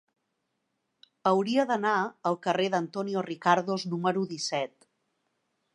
Hauria 1.31 1.65
d'anar 1.73 1.93
al 2.31 2.39
carrer 2.47 2.67
d'Antonio 2.77 3.25
Ricardos 3.29 3.87
número 3.95 4.27
disset. 4.35 4.91